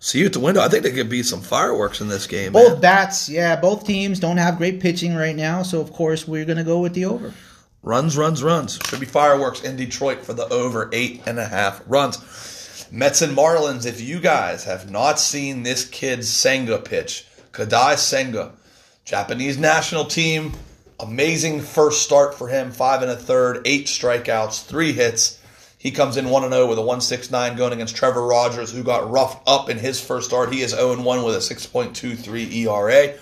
[0.00, 0.60] See you at the window.
[0.60, 2.52] I think there could be some fireworks in this game.
[2.52, 2.80] Both man.
[2.80, 6.58] bats, yeah, both teams don't have great pitching right now, so of course we're going
[6.58, 7.32] to go with the over.
[7.84, 8.78] Runs, runs, runs.
[8.88, 12.18] Should be fireworks in Detroit for the over eight and a half runs.
[12.94, 18.52] Mets and Marlins, if you guys have not seen this kid Senga pitch, Kodai Senga,
[19.06, 20.52] Japanese national team,
[21.00, 25.40] amazing first start for him, five and a third, eight strikeouts, three hits.
[25.78, 29.42] He comes in 1 0 with a 169 going against Trevor Rogers, who got roughed
[29.46, 30.52] up in his first start.
[30.52, 33.14] He is 0 1 with a 6.23 ERA.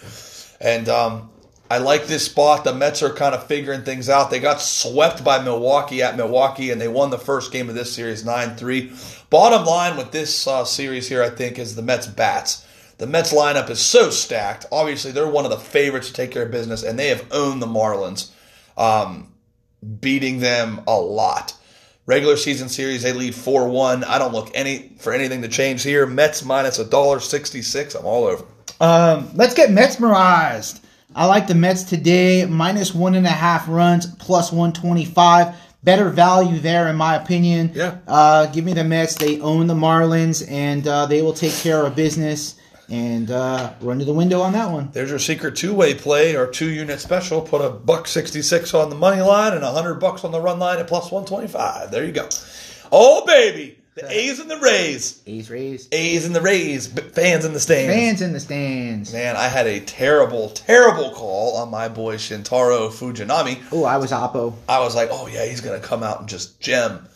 [0.61, 1.30] And um,
[1.71, 2.65] I like this spot.
[2.65, 4.29] The Mets are kind of figuring things out.
[4.29, 7.95] They got swept by Milwaukee at Milwaukee, and they won the first game of this
[7.95, 8.93] series 9 3.
[9.31, 12.67] Bottom line with this uh, series here, I think, is the Mets bats.
[12.99, 14.67] The Mets lineup is so stacked.
[14.73, 17.63] Obviously, they're one of the favorites to take care of business, and they have owned
[17.63, 18.31] the Marlins,
[18.77, 19.33] um,
[20.01, 21.55] beating them a lot.
[22.05, 24.03] Regular season series, they lead 4 1.
[24.03, 26.05] I don't look any for anything to change here.
[26.05, 27.97] Mets minus $1.66.
[27.97, 28.45] I'm all over.
[28.81, 30.81] Um, let's get mesmerized.
[31.15, 35.55] I like the Mets today, minus one and a half runs, plus 125.
[35.83, 37.73] Better value there, in my opinion.
[37.75, 37.99] Yeah.
[38.07, 39.15] Uh, give me the Mets.
[39.15, 42.57] They own the Marlins, and uh, they will take care of business
[42.91, 44.91] and uh, run to the window on that one.
[44.93, 47.41] There's your secret two-way play or two-unit special.
[47.41, 50.59] Put a buck sixty-six on the money line and a hundred bucks on the run
[50.59, 51.91] line at plus one twenty-five.
[51.91, 52.29] There you go.
[52.93, 55.23] Oh baby, the A's and the Rays.
[55.27, 55.89] A's Rays.
[55.93, 56.87] A's and the Rays.
[56.87, 57.95] Fans in the stands.
[57.95, 59.13] Fans in the stands.
[59.13, 63.63] Man, I had a terrible, terrible call on my boy Shintaro Fujinami.
[63.73, 64.55] Oh, I was Oppo.
[64.69, 67.07] I was like, oh yeah, he's gonna come out and just gem.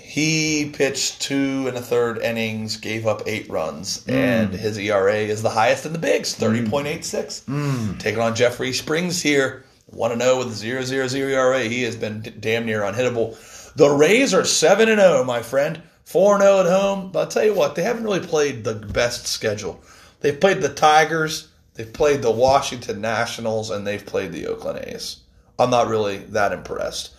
[0.00, 4.12] He pitched two and a third innings, gave up eight runs, mm.
[4.12, 6.38] and his ERA is the highest in the bigs, mm.
[6.38, 7.42] thirty point eight six.
[7.48, 7.98] Mm.
[7.98, 11.60] Taking on Jeffrey Springs here, one and zero with a zero zero zero ERA.
[11.60, 13.36] He has been d- damn near unhittable.
[13.74, 17.10] The Rays are seven and zero, my friend, four and zero at home.
[17.12, 19.82] But I'll tell you what, they haven't really played the best schedule.
[20.20, 25.18] They've played the Tigers, they've played the Washington Nationals, and they've played the Oakland A's.
[25.58, 27.14] I'm not really that impressed.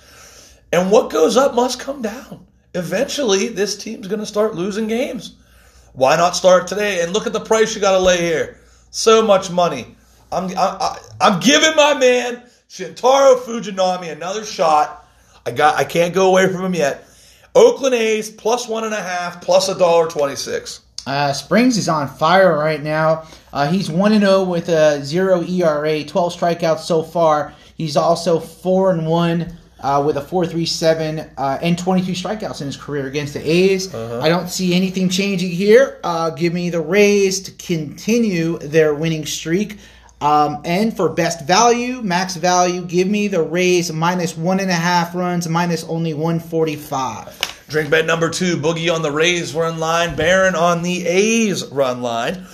[0.71, 2.47] And what goes up must come down.
[2.73, 5.35] Eventually, this team's going to start losing games.
[5.93, 7.01] Why not start today?
[7.01, 8.59] And look at the price you got to lay here.
[8.89, 9.95] So much money.
[10.31, 15.07] I'm I, I'm giving my man Shintaro Fujinami another shot.
[15.45, 17.05] I got I can't go away from him yet.
[17.55, 20.81] Oakland A's plus one and a half plus a dollar twenty six.
[21.05, 23.27] Uh, Springs is on fire right now.
[23.51, 27.53] Uh, he's 1 0 with a 0 ERA, 12 strikeouts so far.
[27.75, 32.77] He's also 4 and 1 uh, with a 4.37 uh, and 22 strikeouts in his
[32.77, 33.93] career against the A's.
[33.93, 35.99] I don't see anything changing here.
[36.05, 39.77] Uh, give me the Rays to continue their winning streak.
[40.23, 44.73] Um, and for best value, max value, give me the Rays minus one and a
[44.73, 47.65] half runs, minus only 145.
[47.67, 52.01] Drink bet number two, Boogie on the Rays run line, Baron on the A's run
[52.01, 52.45] line.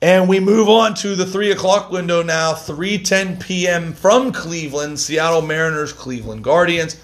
[0.00, 3.92] And we move on to the three o'clock window now, 3:10 p.m.
[3.92, 6.96] from Cleveland, Seattle Mariners, Cleveland Guardians.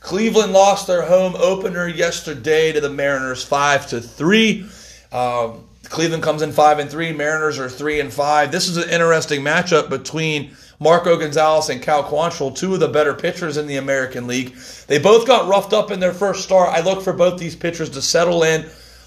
[0.00, 4.66] Cleveland lost their home opener yesterday to the Mariners, five to three.
[5.12, 7.12] Um, Cleveland comes in five and three.
[7.12, 8.52] Mariners are three and five.
[8.52, 13.14] This is an interesting matchup between Marco Gonzalez and Cal Quantrill, two of the better
[13.14, 14.54] pitchers in the American League.
[14.88, 16.70] They both got roughed up in their first start.
[16.70, 18.66] I look for both these pitchers to settle in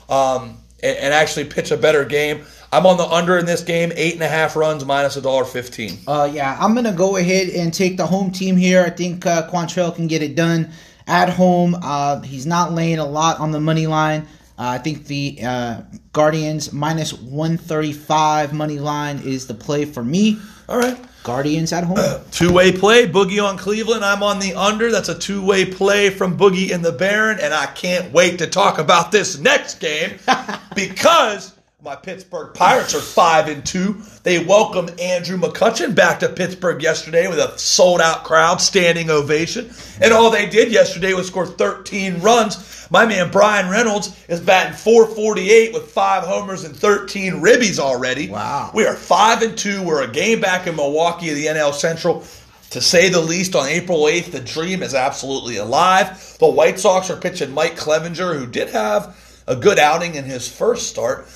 [0.10, 2.44] um, and, and actually pitch a better game.
[2.72, 5.46] I'm on the under in this game, eight and a half runs minus a dollar
[5.46, 5.98] fifteen.
[6.08, 8.84] Uh, yeah, I'm gonna go ahead and take the home team here.
[8.84, 10.72] I think uh, Quantrill can get it done
[11.08, 11.76] at home.
[11.82, 14.28] Uh, he's not laying a lot on the money line.
[14.60, 20.38] Uh, I think the uh, Guardians minus 135 money line is the play for me.
[20.68, 21.00] All right.
[21.24, 21.98] Guardians at home.
[22.32, 23.08] Two way play.
[23.08, 24.04] Boogie on Cleveland.
[24.04, 24.92] I'm on the under.
[24.92, 27.40] That's a two way play from Boogie in the Baron.
[27.40, 30.20] And I can't wait to talk about this next game
[30.76, 34.02] because my Pittsburgh Pirates are 5 and 2.
[34.24, 39.72] They welcomed Andrew McCutchen back to Pittsburgh yesterday with a sold out crowd, standing ovation.
[40.02, 42.79] And all they did yesterday was score 13 runs.
[42.90, 48.30] My man Bryan Reynolds is batting 448 with five homers and 13 ribbies already.
[48.30, 48.72] Wow.
[48.74, 49.84] We are 5 and 2.
[49.84, 52.24] We're a game back in Milwaukee of the NL Central.
[52.72, 56.38] To say the least, on April 8th, the dream is absolutely alive.
[56.40, 59.16] The White Sox are pitching Mike Clevinger, who did have
[59.48, 61.28] a good outing in his first start.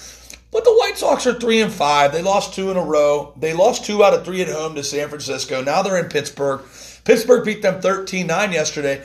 [0.52, 2.12] But the White Sox are three and five.
[2.12, 3.34] They lost two in a row.
[3.38, 5.64] They lost two out of three at home to San Francisco.
[5.64, 6.62] Now they're in Pittsburgh.
[7.04, 9.04] Pittsburgh beat them 13-9 yesterday.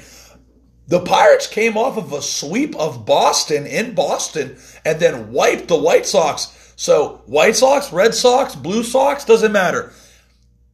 [0.88, 5.76] The Pirates came off of a sweep of Boston in Boston and then wiped the
[5.76, 6.72] White Sox.
[6.76, 9.92] So White Sox, Red Sox, Blue Sox, doesn't matter.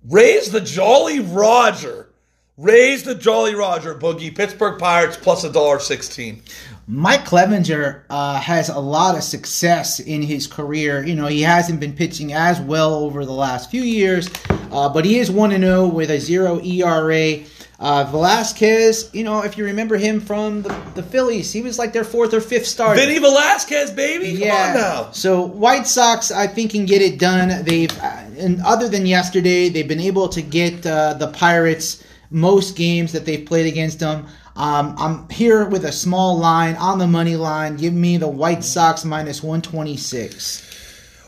[0.08, 2.10] Raise the Jolly Roger.
[2.56, 4.34] Raise the Jolly Roger, Boogie.
[4.34, 6.42] Pittsburgh Pirates plus a dollar sixteen.
[6.86, 11.04] Mike Clevinger uh, has a lot of success in his career.
[11.04, 14.28] You know, he hasn't been pitching as well over the last few years,
[14.70, 17.42] uh, but he is 1 0 with a 0 ERA.
[17.80, 21.92] Uh, Velasquez, you know, if you remember him from the, the Phillies, he was like
[21.92, 23.00] their fourth or fifth starter.
[23.00, 24.38] Vinny Velasquez, baby.
[24.38, 25.10] Come on now.
[25.10, 27.64] So White Sox, I think, can get it done.
[27.64, 32.76] They've, uh, and other than yesterday, they've been able to get uh, the Pirates most
[32.76, 34.26] games that they've played against them.
[34.56, 37.76] Um, I'm here with a small line on the money line.
[37.76, 40.73] Give me the White Sox minus 126.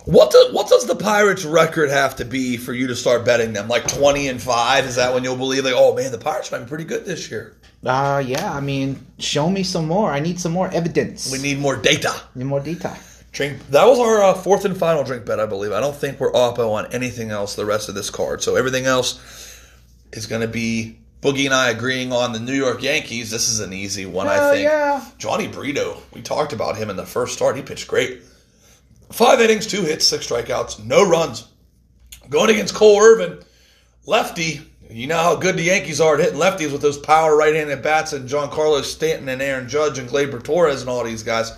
[0.07, 3.53] What do, what does the Pirates record have to be for you to start betting
[3.53, 3.66] them?
[3.66, 4.85] Like twenty and five?
[4.87, 7.29] Is that when you'll believe like, oh man, the Pirates might be pretty good this
[7.29, 7.57] year?
[7.85, 10.11] Uh, yeah, I mean, show me some more.
[10.11, 11.31] I need some more evidence.
[11.33, 12.14] We need more data.
[12.37, 12.97] Need more data.
[13.33, 13.59] Drink.
[13.71, 15.73] That was our uh, fourth and final drink bet, I believe.
[15.73, 18.42] I don't think we're oppo on anything else the rest of this card.
[18.42, 19.21] So everything else
[20.12, 23.31] is going to be Boogie and I agreeing on the New York Yankees.
[23.33, 24.62] This is an easy one, I think.
[24.64, 25.05] yeah.
[25.19, 26.01] Jhony Brito.
[26.14, 27.57] We talked about him in the first start.
[27.57, 28.23] He pitched great.
[29.12, 31.49] Five innings, two hits, six strikeouts, no runs.
[32.29, 33.42] Going against Cole Irvin,
[34.05, 34.61] lefty.
[34.88, 38.12] You know how good the Yankees are at hitting lefties with those power right-handed bats
[38.12, 41.53] and Giancarlo Stanton and Aaron Judge and Gleyber Torres and all these guys.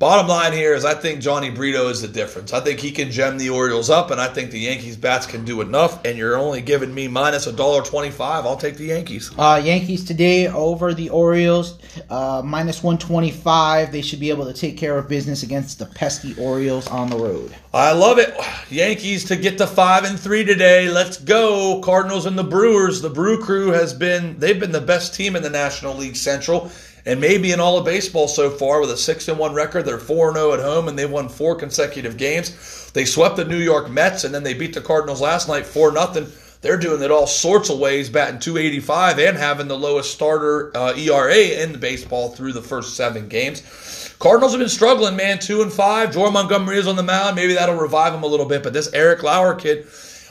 [0.00, 2.52] Bottom line here is I think Jhony Brito is the difference.
[2.52, 5.44] I think he can gem the Orioles up, and I think the Yankees bats can
[5.44, 6.04] do enough.
[6.04, 8.44] And you're only giving me minus a dollar twenty-five.
[8.44, 9.30] I'll take the Yankees.
[9.38, 11.78] Uh, Yankees today over the Orioles,
[12.10, 13.92] uh, minus 125.
[13.92, 17.16] They should be able to take care of business against the pesky Orioles on the
[17.16, 17.54] road.
[17.72, 18.34] I love it.
[18.70, 20.88] Yankees to get to five and three today.
[20.90, 21.80] Let's go.
[21.82, 23.00] Cardinals and the Brewers.
[23.00, 26.72] The Brew Crew has been they've been the best team in the National League Central
[27.06, 29.84] and maybe in all of baseball so far with a six and one record.
[29.84, 32.90] They're four and zero at home, and they've won four consecutive games.
[32.92, 35.92] They swept the New York Mets, and then they beat the Cardinals last night four
[35.92, 36.26] nothing.
[36.64, 40.94] They're doing it all sorts of ways, batting 285 and having the lowest starter uh,
[40.96, 44.14] ERA in the baseball through the first seven games.
[44.18, 46.14] Cardinals have been struggling, man, two and five.
[46.14, 47.36] Jordan Montgomery is on the mound.
[47.36, 48.62] Maybe that'll revive him a little bit.
[48.62, 49.86] But this Eric Lauer kid,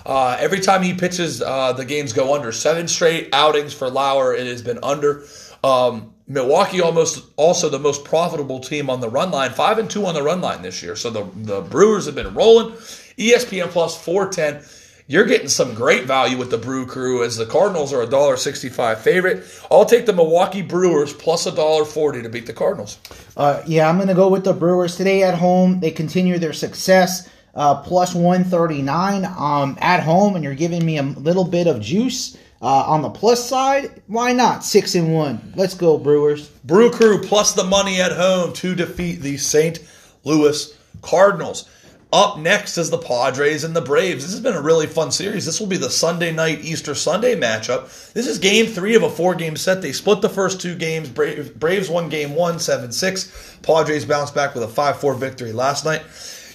[0.08, 2.52] uh, every time he pitches, uh, the games go under.
[2.52, 5.26] Seven straight outings for Lauer, it has been under.
[5.64, 10.06] Um, Milwaukee almost also the most profitable team on the run line, five and two
[10.08, 10.96] on the run line this year.
[10.96, 12.74] So the the Brewers have been rolling.
[13.18, 14.64] ESPN plus four ten.
[15.06, 18.36] You're getting some great value with the Brew Crew as the Cardinals are a dollar
[18.36, 19.46] sixty five favorite.
[19.70, 22.98] I'll take the Milwaukee Brewers plus a dollar forty to beat the Cardinals.
[23.38, 25.82] Uh, yeah, I'm going to go with the Brewers today at home.
[25.82, 31.04] They continue their success, uh, plus 139 um, at home, and you're giving me a
[31.04, 32.38] little bit of juice.
[32.64, 34.64] Uh, on the plus side, why not?
[34.64, 35.52] Six and one.
[35.58, 36.48] Let's go, Brewers.
[36.48, 39.80] Brew Crew plus the money at home to defeat the St.
[40.24, 41.70] Louis Cardinals.
[42.14, 44.24] Up next is the Padres and the Braves.
[44.24, 45.46] This has been a really fun series.
[45.46, 48.14] This will be the Sunday night Easter Sunday matchup.
[48.14, 49.82] This is game three of a four game set.
[49.82, 51.10] They split the first two games.
[51.10, 53.58] Braves, won game one, 7 6.
[53.62, 56.04] Padres bounced back with a 5 4 victory last night.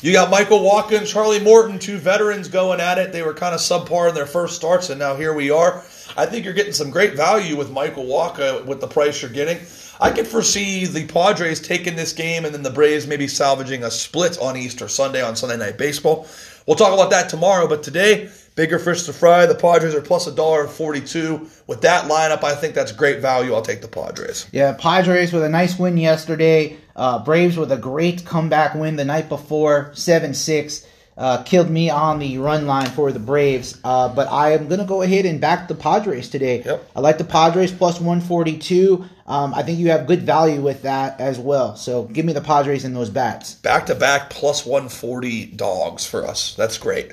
[0.01, 3.13] You got Michael Wacha and Charlie Morton, two veterans going at it.
[3.13, 5.85] They were kind of subpar in their first starts, and now here we are.
[6.17, 9.59] I think you're getting some great value with Michael Wacha with the price you're getting.
[10.01, 13.91] I could foresee the Padres taking this game and then the Braves maybe salvaging a
[13.91, 16.27] split on Easter Sunday on Sunday Night Baseball.
[16.67, 19.47] We'll talk about that tomorrow, but today, bigger fish to fry.
[19.47, 21.49] The Padres are plus a dollar forty-two.
[21.67, 23.55] With that lineup, I think that's great value.
[23.55, 24.47] I'll take the Padres.
[24.53, 26.77] Yeah, Padres with a nice win yesterday.
[26.95, 30.87] Uh, Braves with a great comeback win the night before, 7 6.
[31.19, 33.79] Uh, killed me on the run line for the Braves.
[33.83, 36.63] Uh, but I am going to go ahead and back the Padres today.
[36.63, 36.91] Yep.
[36.95, 39.05] I like the Padres plus 142.
[39.27, 41.77] Um, I think you have good value with that as well.
[41.77, 43.55] So give me the Padres in those bats.
[43.57, 46.55] Back to back plus 140 dogs for us.
[46.55, 47.13] That's great.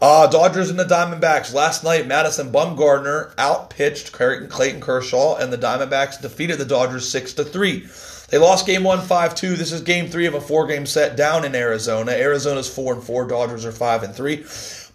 [0.00, 1.54] Uh, Dodgers and the Diamondbacks.
[1.54, 7.44] Last night, Madison Bumgarner outpitched Clayton Kershaw, and the Diamondbacks defeated the Dodgers 6 to
[7.44, 7.86] 3.
[8.28, 9.56] They lost game one, 5 2.
[9.56, 12.12] This is game three of a four game set down in Arizona.
[12.12, 14.44] Arizona's 4 and 4, Dodgers are 5 and 3.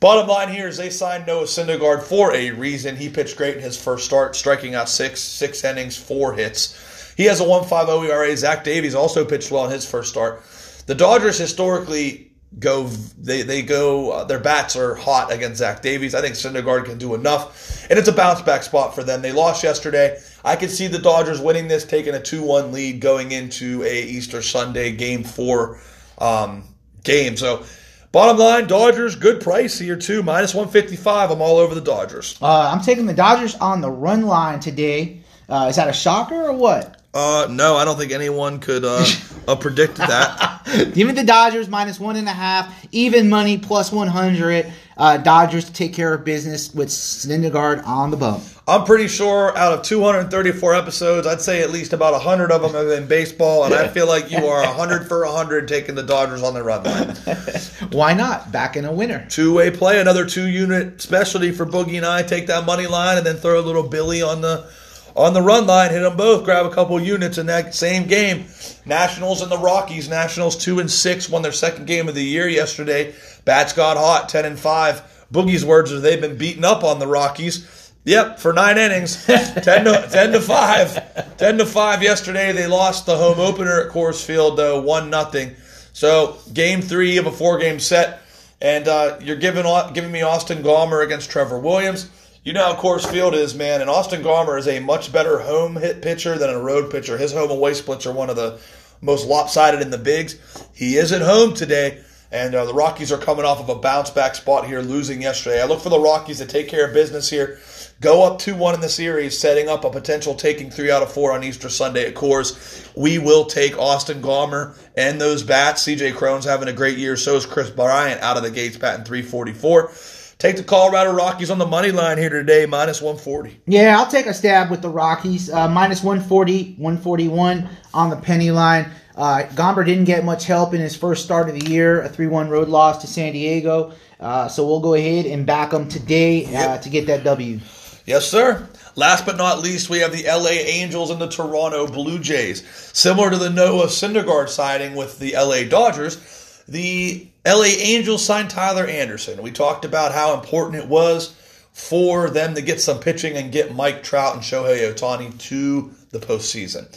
[0.02, 2.96] Bottom line here is they signed Noah Syndergaard for a reason.
[2.96, 7.14] He pitched great in his first start, striking out six, six innings, four hits.
[7.16, 8.36] He has a 1.50 ERA.
[8.36, 10.42] Zach Davies also pitched well in his first start.
[10.88, 16.16] The Dodgers historically go they they go uh, their bats are hot against Zach Davies.
[16.16, 19.22] I think Syndergaard can do enough, and it's a bounce back spot for them.
[19.22, 20.20] They lost yesterday.
[20.44, 24.04] I could see the Dodgers winning this, taking a two one lead going into a
[24.04, 25.80] Easter Sunday Game Four
[26.18, 26.64] um,
[27.04, 27.38] game.
[27.38, 27.66] So.
[28.12, 31.32] Bottom line, Dodgers, good price here too, minus 155.
[31.32, 32.38] I'm all over the Dodgers.
[32.42, 35.22] Uh, I'm taking the Dodgers on the run line today.
[35.48, 37.02] Uh, is that a shocker or what?
[37.14, 39.06] Uh, no, I don't think anyone could uh,
[39.48, 40.62] uh predicted that.
[40.94, 44.72] Give me the Dodgers minus one and a half, even money plus 100.
[44.96, 48.44] Uh, Dodgers to take care of business with Syndergaard on the bump.
[48.72, 52.72] I'm pretty sure out of 234 episodes, I'd say at least about 100 of them
[52.72, 56.42] have been baseball, and I feel like you are 100 for 100 taking the Dodgers
[56.42, 57.10] on the run line.
[57.92, 58.54] Why not?
[58.54, 59.28] Back in a winner.
[59.30, 62.24] Two way play, another two unit specialty for Boogie and I.
[62.24, 64.72] Take that money line and then throw a little Billy on the
[65.18, 68.46] on the run line, hit them both, grab a couple units in that same game.
[68.86, 70.08] Nationals and the Rockies.
[70.08, 73.14] Nationals two and six won their second game of the year yesterday.
[73.44, 75.02] Bats got hot, ten and five.
[75.30, 77.68] Boogie's words are they've been beaten up on the Rockies.
[78.04, 82.02] Yep, for nine innings, ten to ten to five, ten to five.
[82.02, 85.56] Yesterday they lost the home opener at Coors Field, though one nothing.
[85.94, 88.22] So game three of a four game set,
[88.60, 92.10] and uh, you're giving giving me Austin Gomber against Trevor Williams.
[92.44, 95.76] You know how Coors Field is, man, and Austin Gomber is a much better home
[95.76, 97.20] hit pitcher than a road pitcher.
[97.20, 98.60] His home away splits are one of the
[99.02, 100.38] most lopsided in the bigs.
[100.74, 104.10] He is at home today, and uh, the Rockies are coming off of a bounce
[104.10, 105.62] back spot here, losing yesterday.
[105.62, 107.60] I look for the Rockies to take care of business here,
[108.02, 111.12] go up 2 1 in the series, setting up a potential taking three out of
[111.12, 112.90] four on Easter Sunday at Coors.
[112.98, 115.86] We will take Austin Gomber and those bats.
[115.86, 119.06] CJ Cron's having a great year, so is Kris Bryant out of the gates, batting
[119.06, 119.92] 344.
[120.40, 123.62] Take the Colorado Rockies on the money line here today, minus 140.
[123.68, 128.50] Yeah, I'll take a stab with the Rockies, uh, minus 140, 141 on the penny
[128.50, 128.90] line.
[129.16, 132.26] Uh, Gomber didn't get much help in his first start of the year, a 3
[132.26, 133.94] 1 road loss to San Diego.
[134.20, 137.60] Uh, so we'll go ahead and back them today uh, to get that W.
[138.06, 138.68] Yes, sir.
[138.96, 142.68] Last but not least, we have the LA Angels and the Toronto Blue Jays.
[142.94, 148.86] Similar to the Noah Syndergaard siding with the LA Dodgers, the LA Angels signed Tyler
[148.86, 149.42] Anderson.
[149.42, 151.36] We talked about how important it was
[151.74, 156.20] for them to get some pitching and get Mike Trout and Shohei Ohtani to the
[156.20, 156.88] postseason.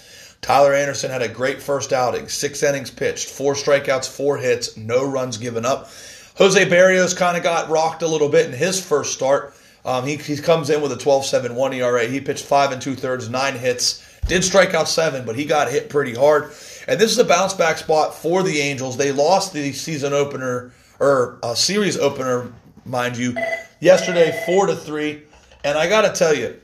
[0.40, 5.04] Tyler Anderson had a great first outing, six innings pitched, four strikeouts, four hits, no
[5.08, 5.90] runs given up.
[6.36, 9.54] Jose Berrios kind of got rocked a little bit in his first start.
[9.84, 12.06] Um, he, he comes in with a 12 7 1 ERA.
[12.06, 15.70] He pitched five and two thirds, nine hits, did strike out seven, but he got
[15.70, 16.52] hit pretty hard.
[16.88, 18.96] And this is a bounce back spot for the Angels.
[18.96, 22.52] They lost the season opener or uh, series opener,
[22.86, 23.36] mind you,
[23.80, 25.22] yesterday four to three.
[25.64, 26.58] And I got to tell you,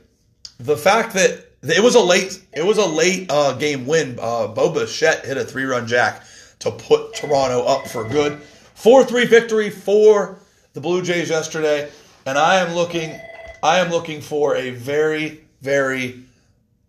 [0.59, 4.17] the fact that it was a late it was a late uh, game win.
[4.19, 6.23] Uh, Bo Bichette hit a three run jack
[6.59, 8.41] to put Toronto up for good.
[8.73, 10.39] Four three victory for
[10.73, 11.89] the Blue Jays yesterday,
[12.25, 13.19] and I am looking
[13.63, 16.23] I am looking for a very very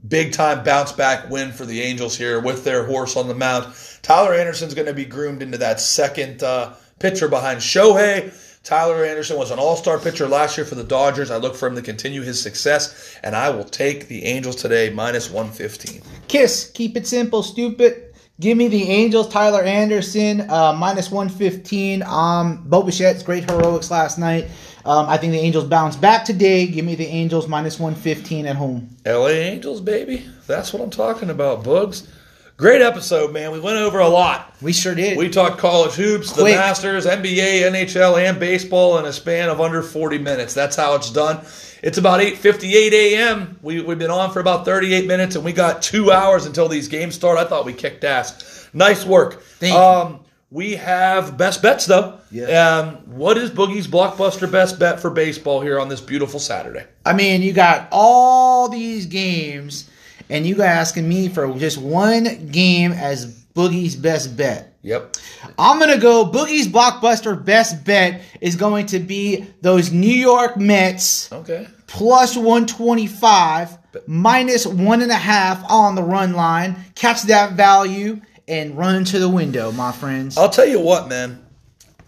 [0.06, 3.72] big time bounce back win for the Angels here with their horse on the mound.
[4.02, 8.32] Tyler Anderson's going to be groomed into that second uh, pitcher behind Shohei.
[8.64, 11.30] Tyler Anderson was an all star pitcher last year for the Dodgers.
[11.30, 14.90] I look for him to continue his success, and I will take the Angels today
[14.90, 16.00] minus 115.
[16.28, 18.14] Kiss, keep it simple, stupid.
[18.40, 22.02] Give me the Angels, Tyler Anderson, uh, minus 115.
[22.02, 24.48] Um, Bo Bichette's great heroics last night.
[24.84, 26.66] Um, I think the Angels bounce back today.
[26.66, 28.88] Give me the Angels minus 115 at home.
[29.06, 30.26] LA Angels, baby.
[30.46, 32.08] That's what I'm talking about, Bugs.
[32.56, 33.50] Great episode, man.
[33.50, 34.54] We went over a lot.
[34.60, 35.18] We sure did.
[35.18, 36.54] We talked college hoops, Quick.
[36.54, 40.54] the Masters, NBA, NHL, and baseball in a span of under 40 minutes.
[40.54, 41.44] That's how it's done.
[41.82, 43.58] It's about 8:58 a.m.
[43.62, 46.86] We, we've been on for about 38 minutes, and we got two hours until these
[46.86, 47.38] games start.
[47.38, 48.68] I thought we kicked ass.
[48.72, 49.42] Nice work.
[49.42, 50.20] Thank um, you.
[50.52, 52.18] We have best bets though.
[52.30, 52.44] Yeah.
[52.78, 56.84] Um, what is Boogie's blockbuster best bet for baseball here on this beautiful Saturday?
[57.06, 59.88] I mean, you got all these games,
[60.28, 64.76] and you guys asking me for just one game as Boogie's best bet.
[64.82, 65.16] Yep.
[65.58, 66.26] I'm gonna go.
[66.26, 71.66] Boogie's blockbuster best bet is going to be those New York Mets Okay.
[71.86, 76.76] plus 125 minus one and a half on the run line.
[76.94, 78.20] Catch that value
[78.52, 80.36] and run to the window, my friends.
[80.36, 81.42] I'll tell you what, man.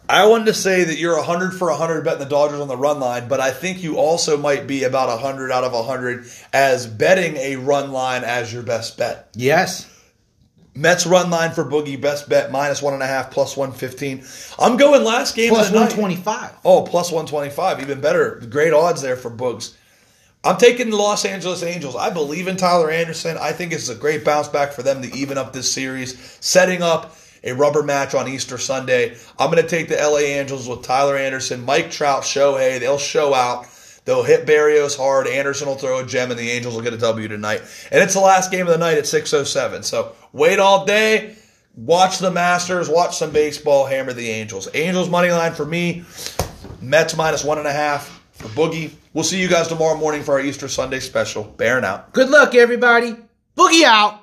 [0.07, 3.01] I wanted to say that you're 100 for 100 betting the Dodgers on the run
[3.01, 7.39] line, but I think you also might be about 100 out of 100 as betting
[7.39, 9.31] a run line as your best bet.
[9.35, 9.91] Yes.
[10.75, 14.25] Mets run line for Boogie, best bet, minus one and a half, plus 115.
[14.59, 15.97] I'm going last game Plus of the night.
[15.97, 16.59] 125.
[16.63, 18.43] Oh, plus 125, even better.
[18.51, 19.75] Great odds there for Boogs.
[20.45, 21.97] I'm taking the Los Angeles Angels.
[21.97, 23.39] I believe in Tyler Anderson.
[23.39, 26.83] I think it's a great bounce back for them to even up this series, setting
[26.83, 29.17] up a rubber match on Easter Sunday.
[29.39, 32.79] I'm going to take the LA Angels with Tyler Anderson, Mike Trout, Shohei.
[32.79, 33.67] They'll show out.
[34.05, 35.27] They'll hit Berrios hard.
[35.27, 37.63] Anderson will throw a gem, and the Angels will get a W tonight.
[37.91, 39.83] And it's the last game of the night at 6:07.
[39.83, 41.37] So wait all day.
[41.75, 42.91] Watch the Masters.
[42.91, 43.87] Watch some baseball.
[43.87, 44.69] Hammer the Angels.
[44.75, 46.05] Angels money line for me.
[46.83, 48.91] Mets minus one and a half for Boogie.
[49.15, 51.45] We'll see you guys tomorrow morning for our Easter Sunday special.
[51.45, 52.13] Bearing out.
[52.13, 53.17] Good luck, everybody.
[53.57, 54.21] Boogie out.